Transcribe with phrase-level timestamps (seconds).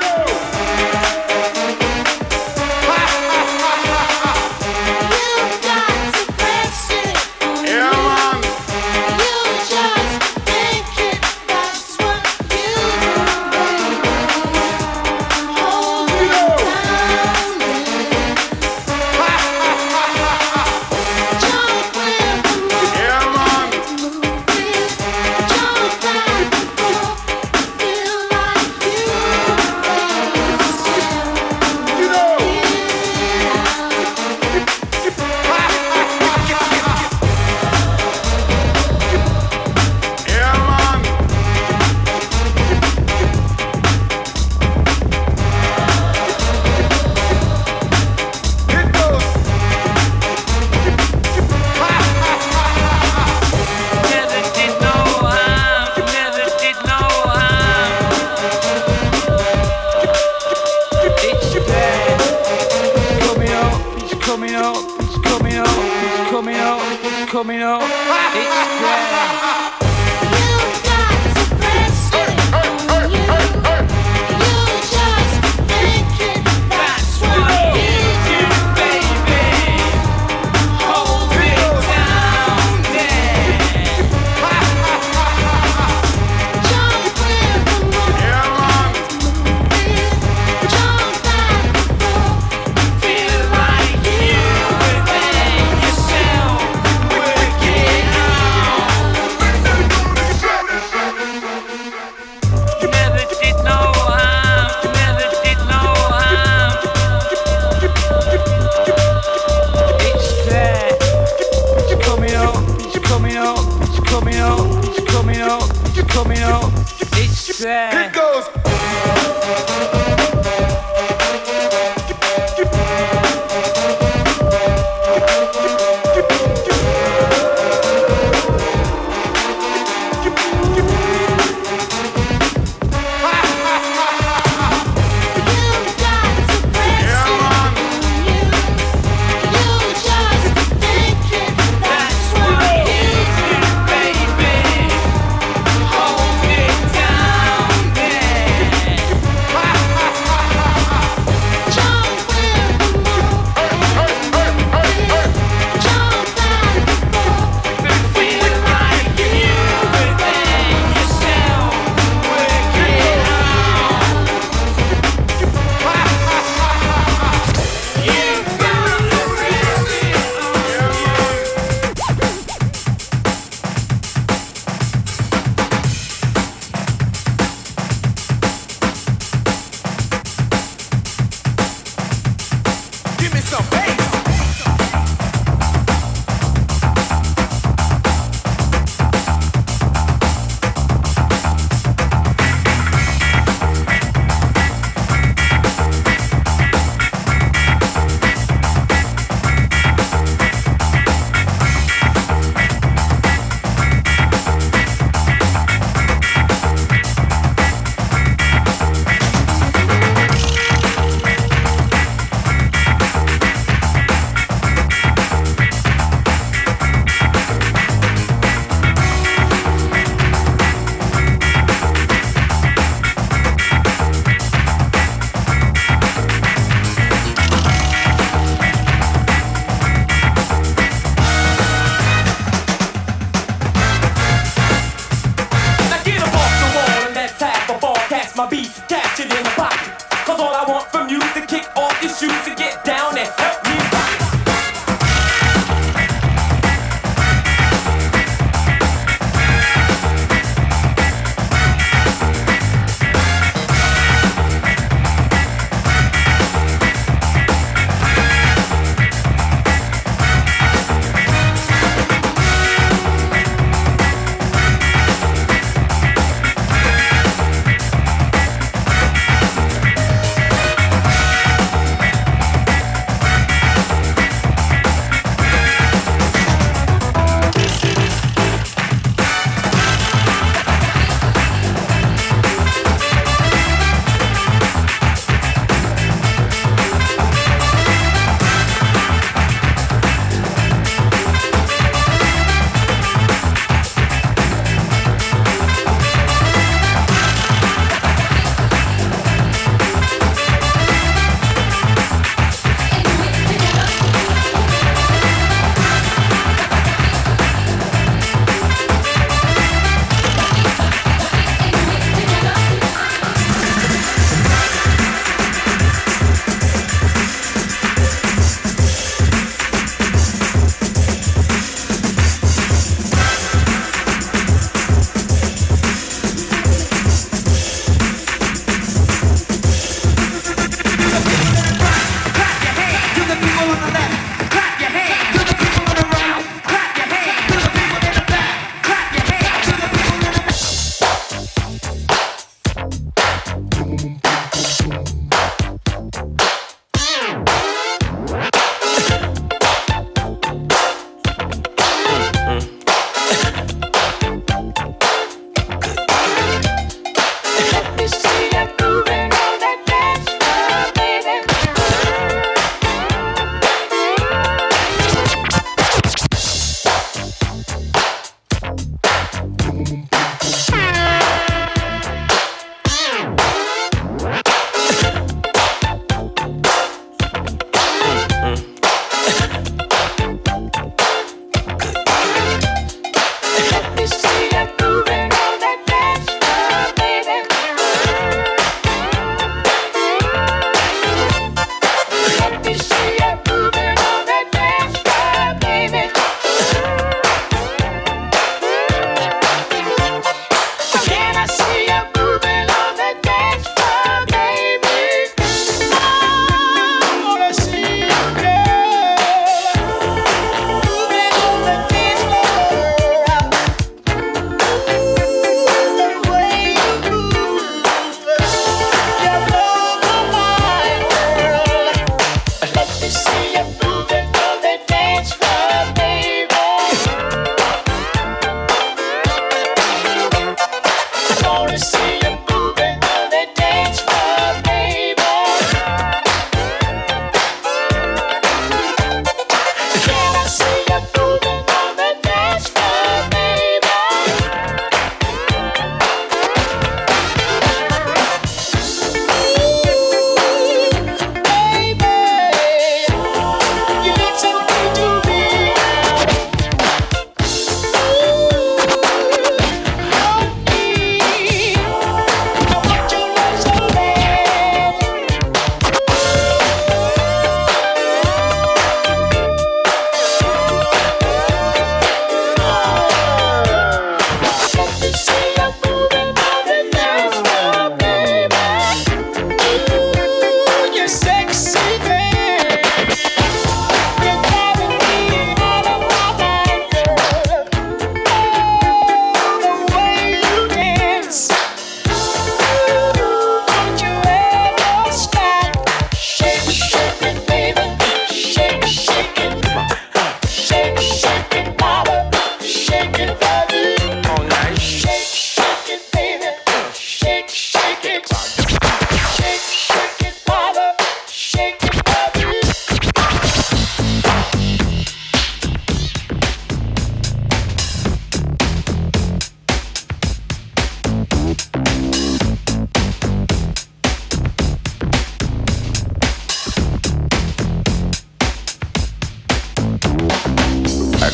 [0.00, 0.33] Let's.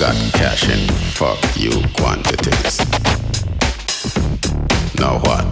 [0.00, 2.78] got cash in fuck you quantities.
[4.98, 5.49] Now what?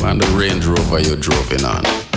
[0.00, 2.07] And the Range Rover you're driving on.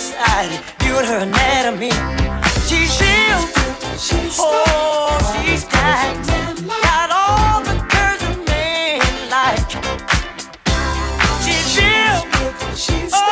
[0.00, 1.90] So excited viewing her anatomy.
[2.66, 2.90] She's
[3.98, 6.26] she's oh, she's got,
[6.82, 9.70] got all the curves a man like.
[11.44, 12.18] She's real,
[12.74, 13.29] she's oh,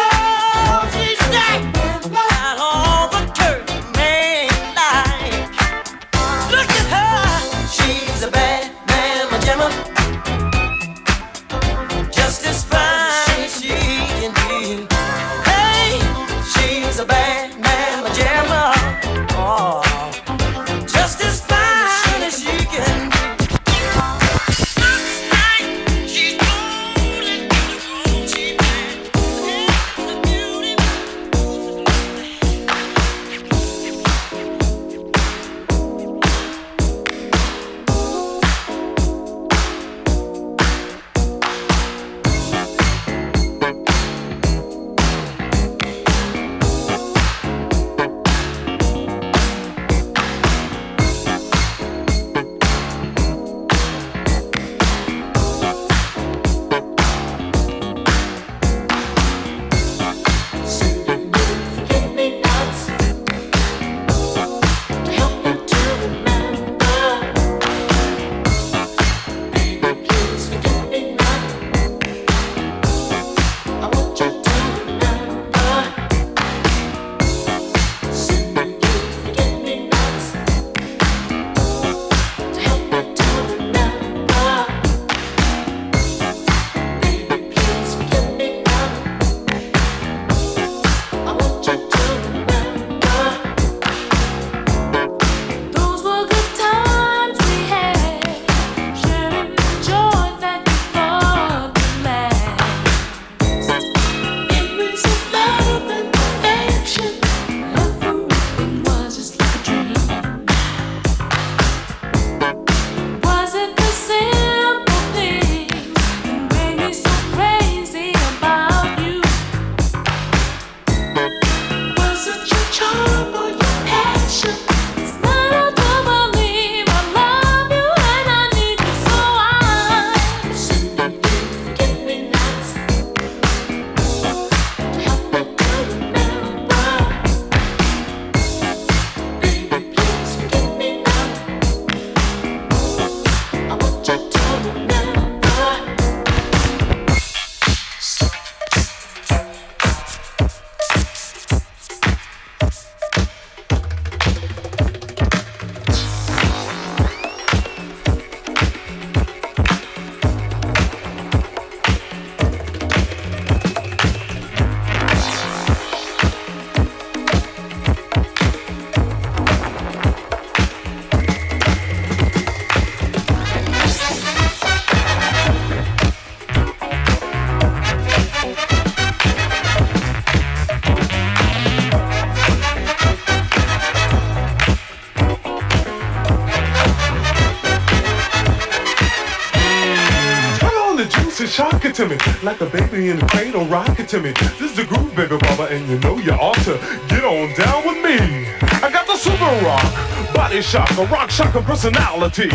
[192.08, 192.46] shock me.
[192.46, 194.32] Like a baby in the cradle, rock it to me.
[194.32, 197.86] This is the groove, baby mama, and you know you ought to get on down
[197.86, 198.48] with me.
[198.82, 202.50] I got the super rock, body shock, a rock shocker personality.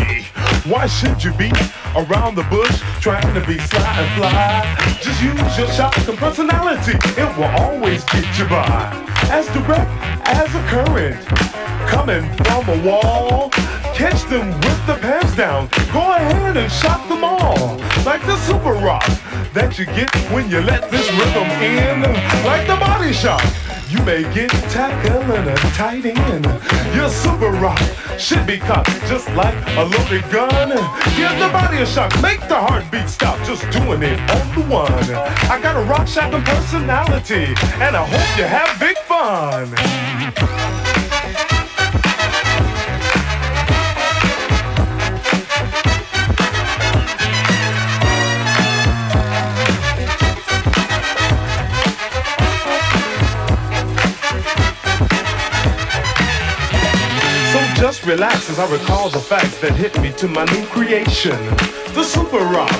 [0.68, 1.50] Why should you be
[1.94, 4.98] around the bush trying to be sly and fly?
[5.00, 6.96] Just use your shock and personality.
[7.20, 8.90] It will always get you by.
[9.30, 9.90] As direct
[10.26, 11.26] as a current
[11.88, 13.50] coming from a wall.
[13.94, 15.68] Catch them with the pants down.
[15.92, 17.76] Go ahead and shock them all.
[18.04, 19.08] Like the super rock
[19.54, 22.02] that you get when you let this rhythm in.
[22.44, 23.42] Like the body shock.
[23.88, 26.44] You may get tackled and a tight end.
[26.94, 27.80] Your super rock
[28.18, 30.68] should be caught just like a loaded gun.
[31.16, 32.10] Give the body a shock.
[32.20, 34.92] Make the heartbeat stop just doing it on the one.
[35.48, 37.54] I got a rock shocking personality.
[37.78, 40.03] And I hope you have big fun.
[58.06, 61.38] Relax as I recall the facts that hit me to my new creation.
[61.94, 62.72] The super rock,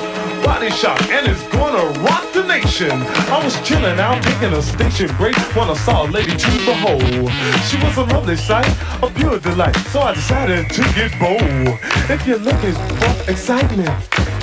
[0.44, 2.90] body Shock, and it's gonna rock the nation.
[2.90, 7.02] I was chilling out, taking a station break when I saw a lady to behold.
[7.68, 8.68] She was a lovely sight,
[9.02, 11.78] a pure delight, so I decided to get bold.
[12.10, 13.88] If you're looking for excitement,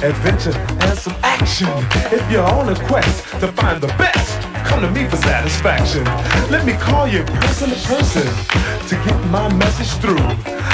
[0.02, 1.70] adventure, and some action,
[2.12, 4.51] if you're on a quest to find the best,
[4.82, 6.04] come to me for satisfaction.
[6.50, 8.26] Let me call you person to person
[8.88, 10.24] to get my message through.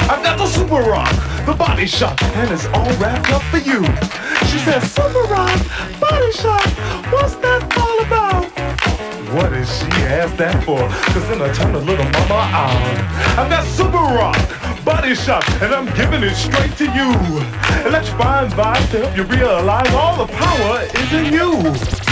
[0.08, 1.12] I've got the super rock,
[1.44, 3.84] the body shop, and it's all wrapped up for you.
[4.48, 5.58] She said, Super rock,
[6.00, 6.64] body shop,
[7.12, 8.44] what's that all about?
[9.34, 10.80] What is she asked that for?
[11.12, 12.98] Cause then I turn a little mama on.
[13.38, 14.40] I've got super rock,
[14.84, 17.12] body shop, and I'm giving it straight to you.
[17.86, 22.07] Electrifying vibes to help you realize all the power is in you.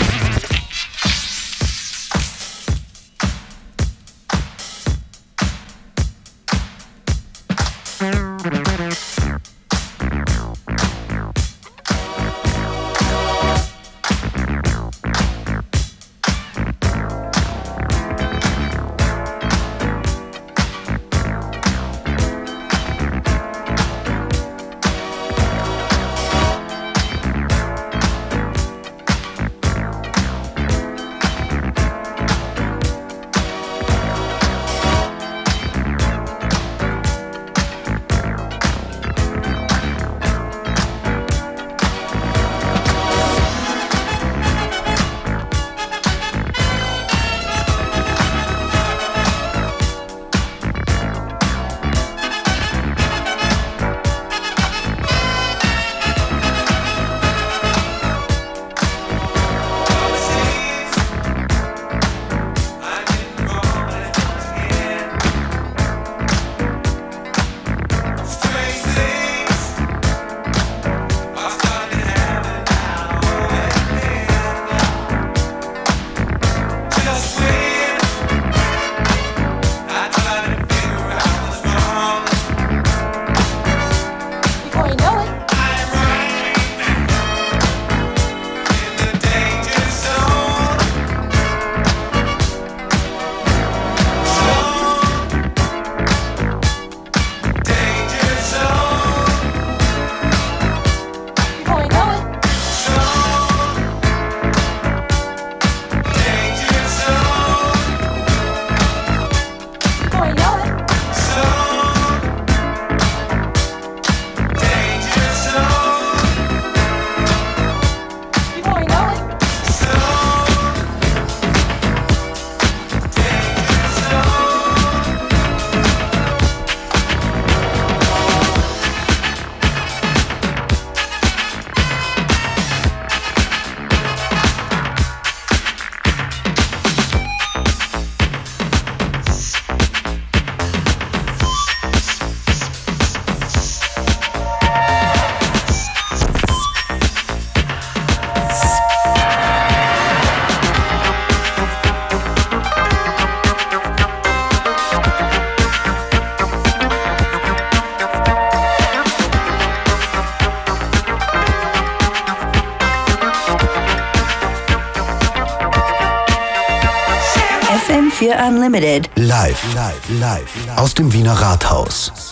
[168.37, 169.09] FM4 Unlimited.
[169.17, 172.26] Live, live, live aus dem Wiener Rathaus.